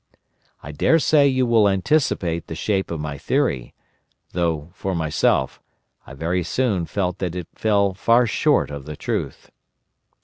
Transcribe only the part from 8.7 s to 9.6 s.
of the truth.